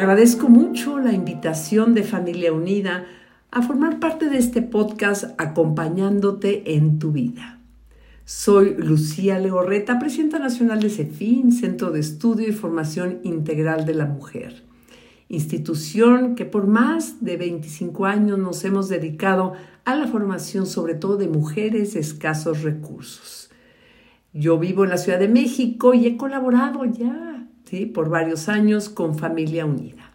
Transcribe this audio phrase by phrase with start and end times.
[0.00, 3.04] Agradezco mucho la invitación de Familia Unida
[3.50, 7.58] a formar parte de este podcast acompañándote en tu vida.
[8.24, 14.06] Soy Lucía Legorreta, presidenta nacional de CEFIN, Centro de Estudio y Formación Integral de la
[14.06, 14.62] Mujer,
[15.28, 19.52] institución que por más de 25 años nos hemos dedicado
[19.84, 23.50] a la formación sobre todo de mujeres de escasos recursos.
[24.32, 27.29] Yo vivo en la Ciudad de México y he colaborado ya
[27.70, 27.86] ¿sí?
[27.86, 30.12] por varios años con Familia Unida.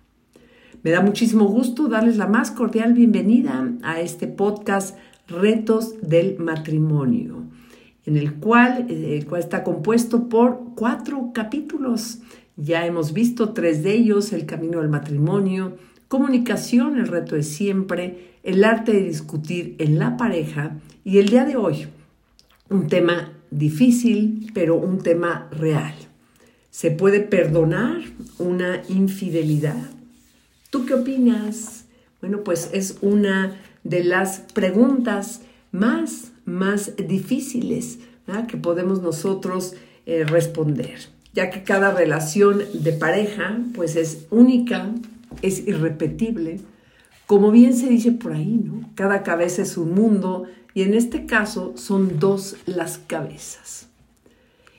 [0.84, 7.46] Me da muchísimo gusto darles la más cordial bienvenida a este podcast Retos del Matrimonio,
[8.06, 12.20] en el cual, eh, el cual está compuesto por cuatro capítulos.
[12.58, 15.78] Ya hemos visto tres de ellos, el camino al matrimonio,
[16.10, 21.46] comunicación, el reto de siempre, el arte de discutir en la pareja y el día
[21.46, 21.88] de hoy,
[22.70, 26.05] un tema difícil, pero un tema real.
[26.76, 28.02] ¿Se puede perdonar
[28.38, 29.82] una infidelidad?
[30.70, 31.86] ¿Tú qué opinas?
[32.20, 35.40] Bueno, pues es una de las preguntas
[35.72, 38.00] más, más difíciles
[38.50, 41.00] que podemos nosotros eh, responder,
[41.32, 44.92] ya que cada relación de pareja pues es única,
[45.42, 46.60] es irrepetible.
[47.26, 48.92] Como bien se dice por ahí, ¿no?
[48.96, 53.88] Cada cabeza es un mundo y en este caso son dos las cabezas.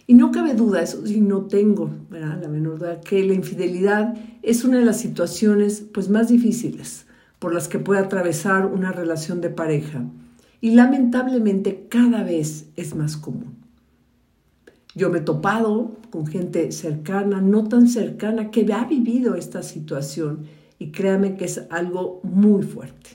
[0.06, 4.64] Y no cabe duda, eso sí, no tengo la menor duda, que la infidelidad es
[4.64, 7.06] una de las situaciones pues, más difíciles
[7.38, 10.04] por las que puede atravesar una relación de pareja.
[10.60, 13.56] Y lamentablemente cada vez es más común.
[14.94, 20.46] Yo me he topado con gente cercana, no tan cercana, que ha vivido esta situación
[20.78, 23.10] y créame que es algo muy fuerte.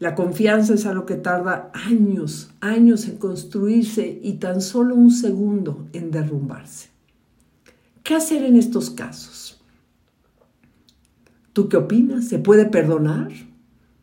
[0.00, 5.86] La confianza es algo que tarda años, años en construirse y tan solo un segundo
[5.92, 6.88] en derrumbarse.
[8.02, 9.62] ¿Qué hacer en estos casos?
[11.52, 12.26] ¿Tú qué opinas?
[12.26, 13.30] ¿Se puede perdonar?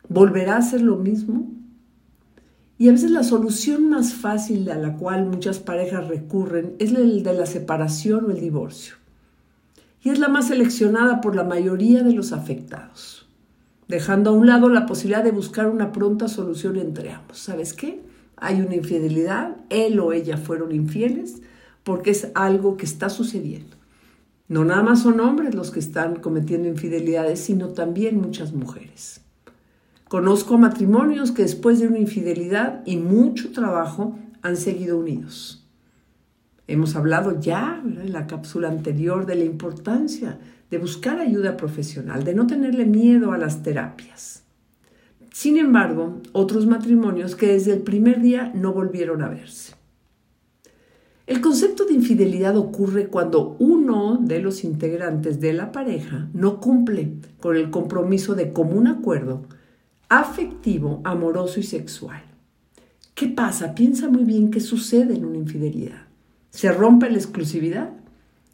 [0.08, 1.52] ¿Volverá a ser lo mismo?
[2.78, 7.22] Y a veces la solución más fácil a la cual muchas parejas recurren es el
[7.22, 8.94] de la separación o el divorcio.
[10.02, 13.28] Y es la más seleccionada por la mayoría de los afectados
[13.88, 17.38] dejando a un lado la posibilidad de buscar una pronta solución entre ambos.
[17.38, 18.02] ¿Sabes qué?
[18.36, 21.42] Hay una infidelidad, él o ella fueron infieles
[21.84, 23.76] porque es algo que está sucediendo.
[24.48, 29.20] No nada más son hombres los que están cometiendo infidelidades, sino también muchas mujeres.
[30.08, 35.61] Conozco matrimonios que después de una infidelidad y mucho trabajo han seguido unidos.
[36.68, 40.38] Hemos hablado ya en la cápsula anterior de la importancia
[40.70, 44.42] de buscar ayuda profesional, de no tenerle miedo a las terapias.
[45.32, 49.74] Sin embargo, otros matrimonios que desde el primer día no volvieron a verse.
[51.26, 57.12] El concepto de infidelidad ocurre cuando uno de los integrantes de la pareja no cumple
[57.40, 59.46] con el compromiso de común acuerdo
[60.08, 62.22] afectivo, amoroso y sexual.
[63.14, 63.74] ¿Qué pasa?
[63.74, 66.11] Piensa muy bien qué sucede en una infidelidad.
[66.52, 67.90] ¿Se rompe la exclusividad?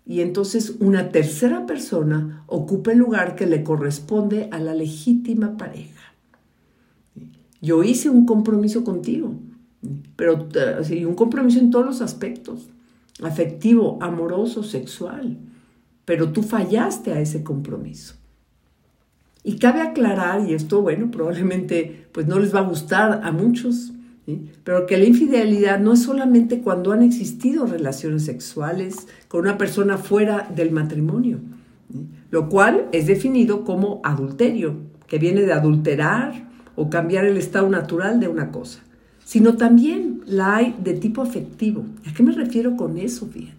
[0.08, 6.14] y entonces una tercera persona ocupa el lugar que le corresponde a la legítima pareja.
[7.60, 9.34] Yo hice un compromiso contigo,
[10.16, 10.48] pero
[10.88, 12.70] y un compromiso en todos los aspectos,
[13.22, 15.36] afectivo, amoroso, sexual,
[16.06, 18.14] pero tú fallaste a ese compromiso.
[19.44, 23.92] Y cabe aclarar, y esto, bueno, probablemente pues no les va a gustar a muchos,
[24.64, 29.96] pero que la infidelidad no es solamente cuando han existido relaciones sexuales con una persona
[29.96, 31.38] fuera del matrimonio,
[32.30, 34.76] lo cual es definido como adulterio,
[35.06, 38.80] que viene de adulterar o cambiar el estado natural de una cosa,
[39.24, 41.84] sino también la hay de tipo afectivo.
[42.06, 43.54] ¿A qué me refiero con eso, bien?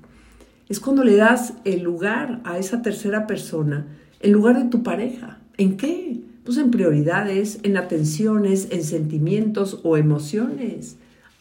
[0.68, 3.88] Es cuando le das el lugar a esa tercera persona
[4.20, 5.40] en lugar de tu pareja.
[5.58, 6.22] ¿En qué?
[6.58, 10.98] En prioridades, en atenciones, en sentimientos o emociones,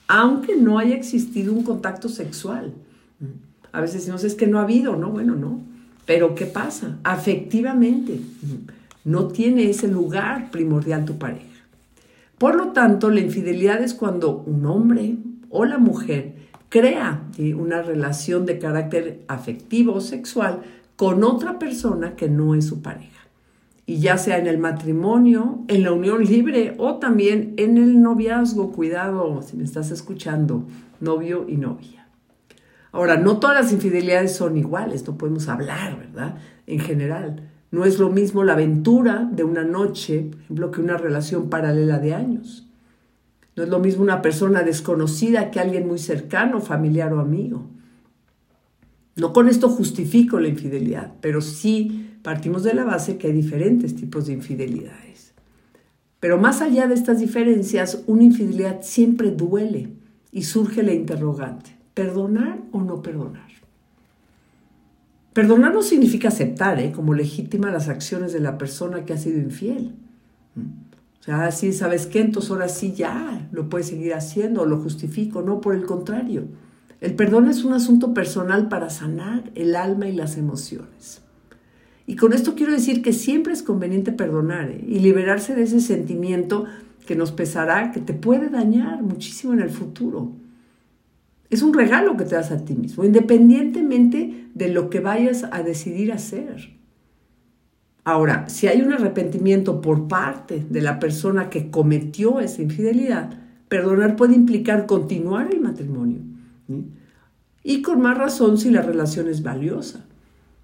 [0.06, 2.72] aunque no haya existido un contacto sexual.
[3.72, 5.60] A veces decimos, es que no ha habido, no, bueno, no.
[6.06, 6.98] Pero ¿qué pasa?
[7.04, 8.20] Afectivamente,
[9.04, 11.44] no tiene ese lugar primordial tu pareja.
[12.38, 15.16] Por lo tanto, la infidelidad es cuando un hombre
[15.50, 16.34] o la mujer
[16.68, 17.24] crea
[17.56, 20.62] una relación de carácter afectivo o sexual
[20.96, 23.27] con otra persona que no es su pareja.
[23.88, 28.70] Y ya sea en el matrimonio, en la unión libre o también en el noviazgo.
[28.70, 30.66] Cuidado si me estás escuchando,
[31.00, 32.06] novio y novia.
[32.92, 36.36] Ahora, no todas las infidelidades son iguales, no podemos hablar, ¿verdad?
[36.66, 37.48] En general.
[37.70, 41.98] No es lo mismo la aventura de una noche, por ejemplo, que una relación paralela
[41.98, 42.68] de años.
[43.56, 47.64] No es lo mismo una persona desconocida que alguien muy cercano, familiar o amigo.
[49.16, 53.94] No con esto justifico la infidelidad, pero sí partimos de la base que hay diferentes
[53.94, 55.34] tipos de infidelidades.
[56.20, 59.92] Pero más allá de estas diferencias, una infidelidad siempre duele
[60.32, 63.48] y surge la interrogante, ¿perdonar o no perdonar?
[65.32, 66.90] Perdonar no significa aceptar ¿eh?
[66.90, 69.94] como legítima las acciones de la persona que ha sido infiel.
[71.20, 72.20] O sea, sí, ¿sabes qué?
[72.20, 76.48] Entonces ahora sí ya lo puedes seguir haciendo, lo justifico, no por el contrario.
[77.00, 81.22] El perdón es un asunto personal para sanar el alma y las emociones.
[82.08, 84.82] Y con esto quiero decir que siempre es conveniente perdonar ¿eh?
[84.88, 86.64] y liberarse de ese sentimiento
[87.06, 90.32] que nos pesará, que te puede dañar muchísimo en el futuro.
[91.50, 95.62] Es un regalo que te das a ti mismo, independientemente de lo que vayas a
[95.62, 96.70] decidir hacer.
[98.04, 103.38] Ahora, si hay un arrepentimiento por parte de la persona que cometió esa infidelidad,
[103.68, 106.20] perdonar puede implicar continuar el matrimonio.
[107.62, 110.06] Y con más razón si la relación es valiosa.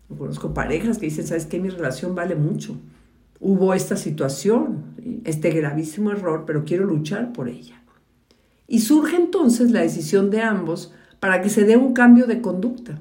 [0.08, 1.58] Conozco parejas que dicen, ¿sabes qué?
[1.58, 2.76] Mi relación vale mucho.
[3.40, 4.84] Hubo esta situación,
[5.24, 7.82] este gravísimo error, pero quiero luchar por ella.
[8.66, 12.98] Y surge entonces la decisión de ambos para que se dé un cambio de conducta.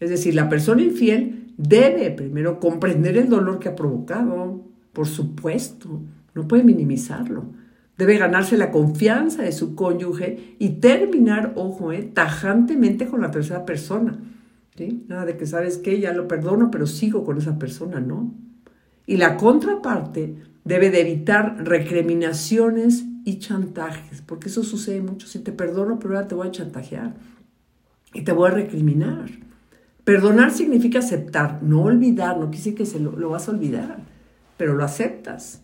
[0.00, 4.62] Es decir, la persona infiel debe primero comprender el dolor que ha provocado,
[4.92, 6.00] por supuesto,
[6.34, 7.44] no puede minimizarlo.
[7.96, 13.64] Debe ganarse la confianza de su cónyuge y terminar, ojo, eh, tajantemente con la tercera
[13.64, 14.18] persona.
[14.76, 18.34] Nada de que sabes que ya lo perdono, pero sigo con esa persona, ¿no?
[19.06, 25.28] Y la contraparte debe de evitar recriminaciones y chantajes, porque eso sucede mucho.
[25.28, 27.14] Si te perdono, pero ahora te voy a chantajear
[28.12, 29.30] y te voy a recriminar.
[30.02, 33.98] Perdonar significa aceptar, no olvidar, no quise que se lo, lo vas a olvidar,
[34.56, 35.62] pero lo aceptas.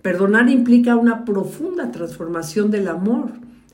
[0.00, 3.32] Perdonar implica una profunda transformación del amor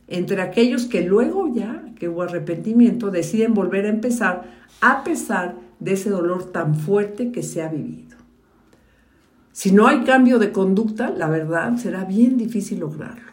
[0.09, 4.44] entre aquellos que luego ya, que hubo arrepentimiento, deciden volver a empezar
[4.81, 8.17] a pesar de ese dolor tan fuerte que se ha vivido.
[9.52, 13.31] Si no hay cambio de conducta, la verdad será bien difícil lograrlo.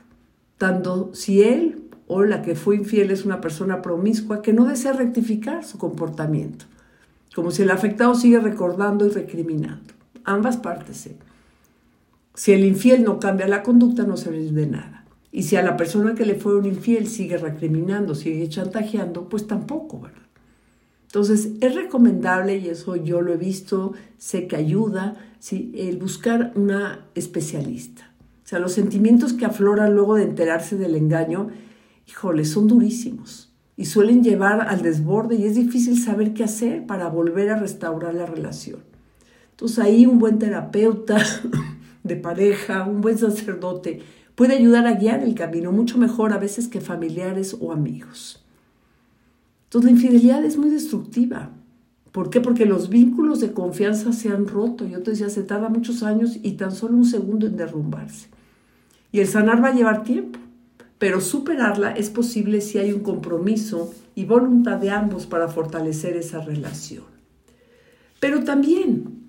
[0.58, 4.92] Tanto si él o la que fue infiel es una persona promiscua que no desea
[4.92, 6.66] rectificar su comportamiento,
[7.34, 9.94] como si el afectado sigue recordando y recriminando.
[10.26, 11.08] Ambas partes.
[11.08, 11.16] ¿eh?
[12.34, 14.97] Si el infiel no cambia la conducta, no sirve de nada.
[15.32, 19.48] Y si a la persona que le fue un infiel sigue recriminando, sigue chantajeando, pues
[19.48, 20.22] tampoco, ¿verdad?
[21.08, 25.72] Entonces, es recomendable, y eso yo lo he visto, sé que ayuda, ¿sí?
[25.76, 28.12] el buscar una especialista.
[28.44, 31.50] O sea, los sentimientos que afloran luego de enterarse del engaño,
[32.08, 33.48] híjole, son durísimos
[33.78, 38.16] y suelen llevar al desborde y es difícil saber qué hacer para volver a restaurar
[38.16, 38.80] la relación.
[39.52, 41.18] Entonces ahí un buen terapeuta
[42.04, 44.02] de pareja, un buen sacerdote,
[44.38, 48.46] puede ayudar a guiar el camino mucho mejor a veces que familiares o amigos.
[49.64, 51.50] Entonces la infidelidad es muy destructiva.
[52.12, 52.40] ¿Por qué?
[52.40, 54.86] Porque los vínculos de confianza se han roto.
[54.86, 58.28] Yo te decía, se tarda muchos años y tan solo un segundo en derrumbarse.
[59.12, 60.38] Y el sanar va a llevar tiempo,
[61.00, 66.42] pero superarla es posible si hay un compromiso y voluntad de ambos para fortalecer esa
[66.42, 67.06] relación.
[68.20, 69.20] Pero también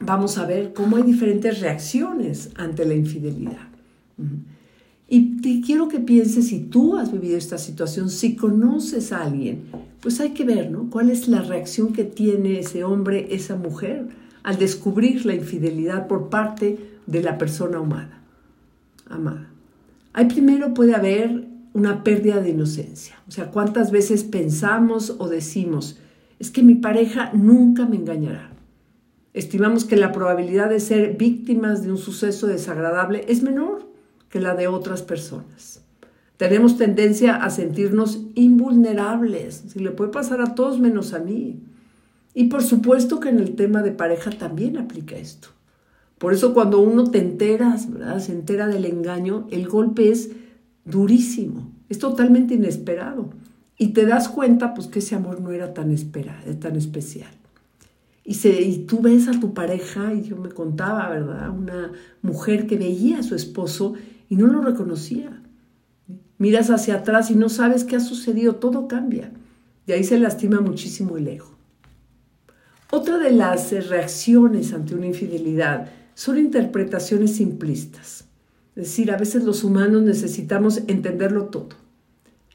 [0.00, 3.69] vamos a ver cómo hay diferentes reacciones ante la infidelidad.
[5.12, 9.64] Y te quiero que pienses si tú has vivido esta situación, si conoces a alguien,
[10.00, 10.88] pues hay que ver, ¿no?
[10.88, 14.06] ¿Cuál es la reacción que tiene ese hombre, esa mujer,
[14.44, 18.22] al descubrir la infidelidad por parte de la persona amada?
[19.08, 19.48] Amada.
[20.12, 23.16] Ahí primero puede haber una pérdida de inocencia.
[23.26, 25.98] O sea, ¿cuántas veces pensamos o decimos,
[26.38, 28.52] es que mi pareja nunca me engañará?
[29.34, 33.89] Estimamos que la probabilidad de ser víctimas de un suceso desagradable es menor
[34.30, 35.82] que la de otras personas.
[36.36, 41.60] Tenemos tendencia a sentirnos invulnerables, si le puede pasar a todos menos a mí.
[42.32, 45.48] Y por supuesto que en el tema de pareja también aplica esto.
[46.16, 48.20] Por eso cuando uno te enteras, ¿verdad?
[48.20, 50.30] se entera del engaño, el golpe es
[50.86, 53.30] durísimo, es totalmente inesperado.
[53.76, 57.30] Y te das cuenta pues que ese amor no era tan esperado, tan especial.
[58.24, 61.50] Y, se, y tú ves a tu pareja, y yo me contaba, ¿verdad?
[61.50, 63.94] Una mujer que veía a su esposo
[64.30, 65.42] y no lo reconocía.
[66.38, 69.30] Miras hacia atrás y no sabes qué ha sucedido, todo cambia.
[69.86, 71.50] De ahí se lastima muchísimo el ego.
[72.90, 78.24] Otra de las reacciones ante una infidelidad son interpretaciones simplistas.
[78.76, 81.76] Es decir, a veces los humanos necesitamos entenderlo todo.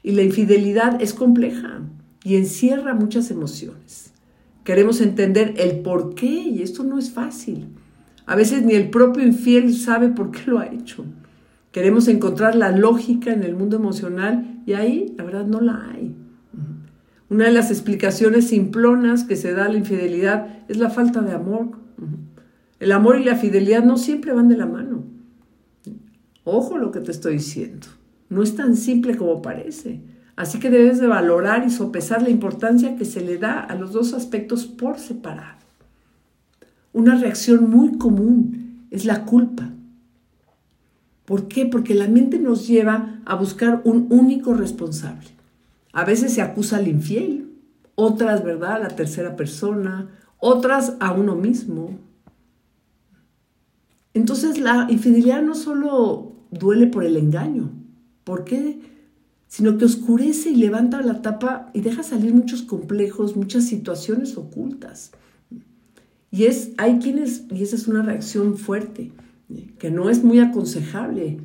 [0.02, 1.82] Y la infidelidad es compleja
[2.24, 4.12] y encierra muchas emociones.
[4.64, 7.68] Queremos entender el por qué y esto no es fácil.
[8.24, 11.04] A veces ni el propio infiel sabe por qué lo ha hecho.
[11.76, 16.16] Queremos encontrar la lógica en el mundo emocional y ahí la verdad no la hay.
[17.28, 21.32] Una de las explicaciones simplonas que se da a la infidelidad es la falta de
[21.32, 21.72] amor.
[22.80, 25.04] El amor y la fidelidad no siempre van de la mano.
[26.44, 27.88] Ojo lo que te estoy diciendo.
[28.30, 30.00] No es tan simple como parece.
[30.34, 33.92] Así que debes de valorar y sopesar la importancia que se le da a los
[33.92, 35.58] dos aspectos por separado.
[36.94, 39.75] Una reacción muy común es la culpa.
[41.26, 41.66] ¿Por qué?
[41.66, 45.26] Porque la mente nos lleva a buscar un único responsable.
[45.92, 47.50] A veces se acusa al infiel,
[47.96, 51.98] otras, ¿verdad?, a la tercera persona, otras a uno mismo.
[54.14, 57.70] Entonces la infidelidad no solo duele por el engaño,
[58.24, 58.80] ¿por qué?
[59.48, 65.10] Sino que oscurece y levanta la tapa y deja salir muchos complejos, muchas situaciones ocultas.
[66.30, 69.12] Y es, hay quienes, y esa es una reacción fuerte,
[69.78, 71.38] que no es muy aconsejable.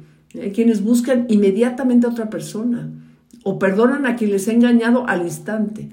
[0.53, 2.89] Quienes buscan inmediatamente a otra persona
[3.43, 5.89] o perdonan a quien les ha engañado al instante.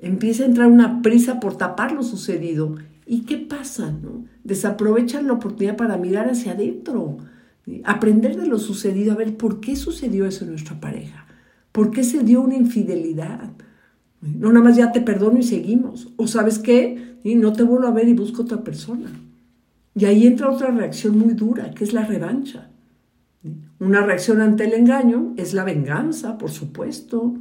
[0.00, 2.76] Empieza a entrar una prisa por tapar lo sucedido.
[3.06, 3.90] ¿Y qué pasa?
[3.90, 4.24] No?
[4.44, 7.18] Desaprovechan la oportunidad para mirar hacia adentro,
[7.84, 11.26] aprender de lo sucedido, a ver por qué sucedió eso en nuestra pareja,
[11.72, 13.50] por qué se dio una infidelidad.
[14.20, 16.08] No nada más ya te perdono y seguimos.
[16.16, 19.10] O sabes qué, y no te vuelvo a ver y busco otra persona.
[19.94, 22.68] Y ahí entra otra reacción muy dura, que es la revancha.
[23.78, 27.34] Una reacción ante el engaño es la venganza, por supuesto.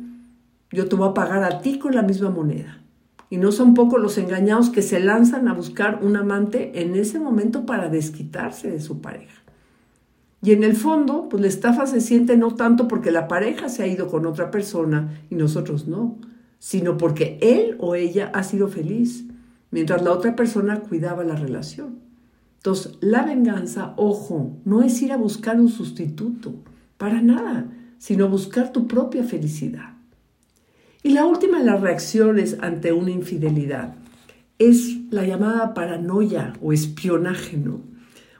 [0.71, 2.81] Yo te voy a pagar a ti con la misma moneda.
[3.29, 7.19] Y no son pocos los engañados que se lanzan a buscar un amante en ese
[7.19, 9.41] momento para desquitarse de su pareja.
[10.43, 13.83] Y en el fondo, pues la estafa se siente no tanto porque la pareja se
[13.83, 16.17] ha ido con otra persona y nosotros no,
[16.57, 19.25] sino porque él o ella ha sido feliz,
[19.69, 22.10] mientras la otra persona cuidaba la relación.
[22.61, 26.53] Entonces, la venganza, ojo, no es ir a buscar un sustituto,
[26.97, 27.65] para nada,
[27.97, 29.95] sino buscar tu propia felicidad.
[31.01, 33.95] Y la última de las reacciones ante una infidelidad
[34.59, 37.81] es la llamada paranoia o espionaje, ¿no?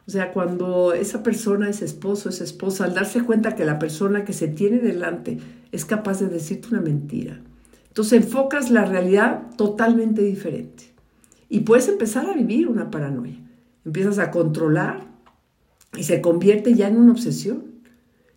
[0.05, 4.23] O sea, cuando esa persona es esposo, es esposa, al darse cuenta que la persona
[4.23, 5.39] que se tiene delante
[5.71, 7.39] es capaz de decirte una mentira.
[7.87, 10.93] Entonces enfocas la realidad totalmente diferente.
[11.49, 13.39] Y puedes empezar a vivir una paranoia.
[13.85, 15.07] Empiezas a controlar
[15.97, 17.65] y se convierte ya en una obsesión.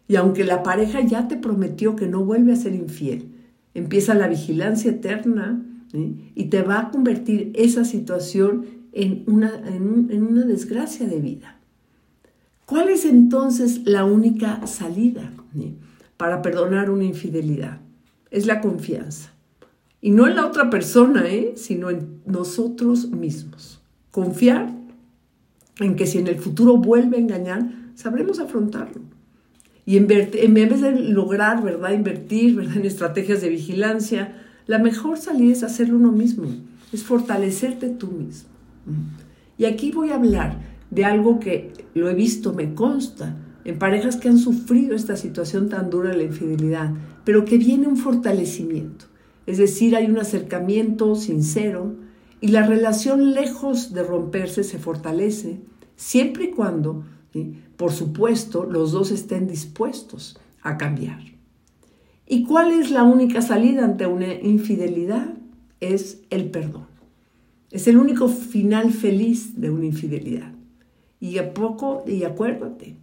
[0.08, 3.30] Y aunque la pareja ya te prometió que no vuelve a ser infiel,
[3.74, 10.44] empieza la vigilancia eterna y te va a convertir esa situación en una, en, una
[10.44, 11.58] desgracia de vida.
[12.66, 15.32] ¿Cuál es entonces la única salida
[16.16, 17.80] para perdonar una infidelidad?
[18.30, 19.30] Es la confianza.
[20.00, 21.54] Y no en la otra persona, ¿eh?
[21.56, 23.80] sino en nosotros mismos.
[24.10, 24.73] Confiar
[25.80, 29.02] en que si en el futuro vuelve a engañar, sabremos afrontarlo.
[29.86, 30.30] Y en, vez
[30.80, 32.78] de lograr, ¿verdad?, invertir ¿verdad?
[32.78, 36.46] en estrategias de vigilancia, la mejor salida es hacerlo uno mismo,
[36.92, 38.48] es fortalecerte tú mismo.
[39.58, 40.58] Y aquí voy a hablar
[40.90, 45.68] de algo que lo he visto, me consta, en parejas que han sufrido esta situación
[45.68, 46.92] tan dura de la infidelidad,
[47.24, 49.06] pero que viene un fortalecimiento.
[49.46, 51.94] Es decir, hay un acercamiento sincero
[52.44, 55.60] y la relación lejos de romperse se fortalece,
[55.96, 57.02] siempre y cuando,
[57.78, 61.20] por supuesto, los dos estén dispuestos a cambiar.
[62.26, 65.38] ¿Y cuál es la única salida ante una infidelidad?
[65.80, 66.86] Es el perdón.
[67.70, 70.52] Es el único final feliz de una infidelidad.
[71.20, 72.98] Y a poco, y acuérdate,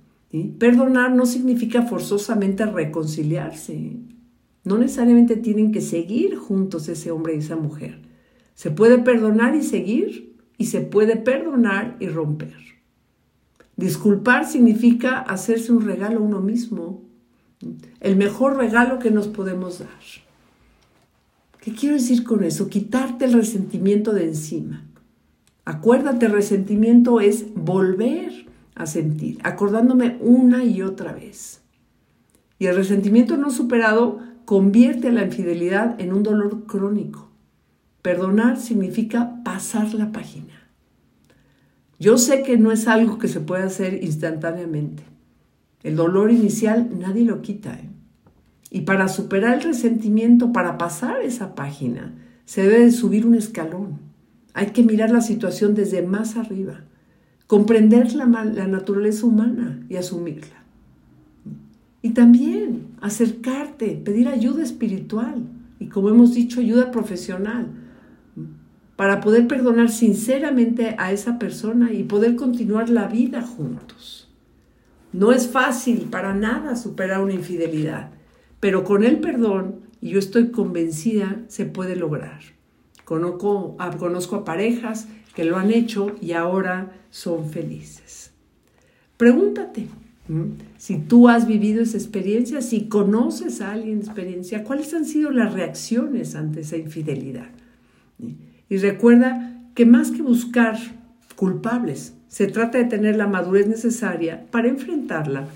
[0.59, 3.97] perdonar no significa forzosamente reconciliarse.
[4.63, 8.10] No necesariamente tienen que seguir juntos ese hombre y esa mujer.
[8.55, 12.55] Se puede perdonar y seguir, y se puede perdonar y romper.
[13.77, 17.01] Disculpar significa hacerse un regalo a uno mismo,
[17.99, 19.89] el mejor regalo que nos podemos dar.
[21.59, 22.69] ¿Qué quiero decir con eso?
[22.69, 24.85] Quitarte el resentimiento de encima.
[25.65, 31.61] Acuérdate, resentimiento es volver a sentir, acordándome una y otra vez.
[32.59, 37.30] Y el resentimiento no superado convierte la infidelidad en un dolor crónico.
[38.01, 40.53] Perdonar significa pasar la página.
[41.99, 45.03] Yo sé que no es algo que se pueda hacer instantáneamente.
[45.83, 47.73] El dolor inicial nadie lo quita.
[47.73, 47.89] ¿eh?
[48.71, 52.15] Y para superar el resentimiento, para pasar esa página,
[52.45, 53.99] se debe de subir un escalón.
[54.53, 56.81] Hay que mirar la situación desde más arriba,
[57.45, 60.63] comprender la, la naturaleza humana y asumirla.
[62.01, 65.43] Y también acercarte, pedir ayuda espiritual
[65.79, 67.67] y como hemos dicho, ayuda profesional
[69.01, 74.29] para poder perdonar sinceramente a esa persona y poder continuar la vida juntos.
[75.11, 78.11] No es fácil para nada superar una infidelidad,
[78.59, 82.41] pero con el perdón, y yo estoy convencida, se puede lograr.
[83.03, 88.29] Conozco a, parejas que lo han hecho y ahora son felices.
[89.17, 89.87] Pregúntate,
[90.77, 95.55] si tú has vivido esa experiencia, si conoces a alguien experiencia, ¿cuáles han sido las
[95.55, 97.49] reacciones ante esa infidelidad?
[98.71, 100.77] Y recuerda que más que buscar
[101.35, 105.49] culpables, se trata de tener la madurez necesaria para enfrentarla,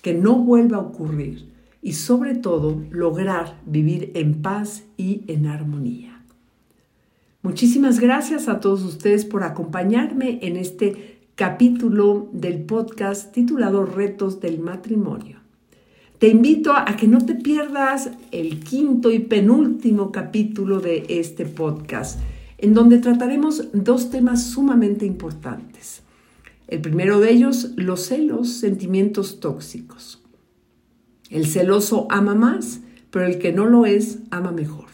[0.00, 1.50] que no vuelva a ocurrir
[1.82, 6.18] y sobre todo lograr vivir en paz y en armonía.
[7.42, 14.60] Muchísimas gracias a todos ustedes por acompañarme en este capítulo del podcast titulado Retos del
[14.60, 15.40] Matrimonio.
[16.18, 22.18] Te invito a que no te pierdas el quinto y penúltimo capítulo de este podcast
[22.62, 26.02] en donde trataremos dos temas sumamente importantes.
[26.68, 30.22] El primero de ellos, los celos, sentimientos tóxicos.
[31.28, 34.86] El celoso ama más, pero el que no lo es, ama mejor.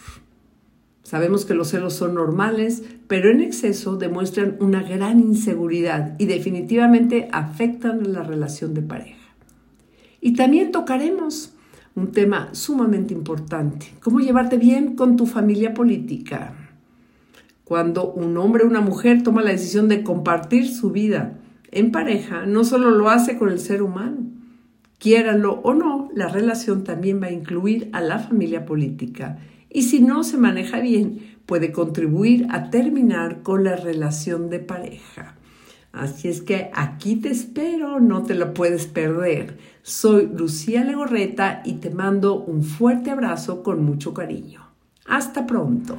[1.02, 7.28] Sabemos que los celos son normales, pero en exceso demuestran una gran inseguridad y definitivamente
[7.32, 9.34] afectan la relación de pareja.
[10.20, 11.52] Y también tocaremos
[11.94, 16.67] un tema sumamente importante, cómo llevarte bien con tu familia política,
[17.68, 21.38] cuando un hombre o una mujer toma la decisión de compartir su vida
[21.70, 24.16] en pareja, no solo lo hace con el ser humano.
[24.96, 29.38] Quiéralo o no, la relación también va a incluir a la familia política.
[29.68, 35.36] Y si no se maneja bien, puede contribuir a terminar con la relación de pareja.
[35.92, 39.58] Así es que aquí te espero, no te lo puedes perder.
[39.82, 44.62] Soy Lucía Legorreta y te mando un fuerte abrazo con mucho cariño.
[45.04, 45.98] Hasta pronto.